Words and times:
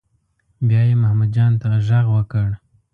بیا 0.67 0.81
یې 0.89 0.95
محمود 1.03 1.29
جان 1.35 1.51
ته 1.61 1.65
غږ 1.89 2.05
وکړ. 2.13 2.47